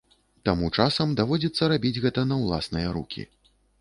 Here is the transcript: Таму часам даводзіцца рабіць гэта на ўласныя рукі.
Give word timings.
Таму 0.47 0.69
часам 0.77 1.13
даводзіцца 1.19 1.69
рабіць 1.73 2.01
гэта 2.07 2.25
на 2.31 2.41
ўласныя 2.47 2.87
рукі. 2.97 3.29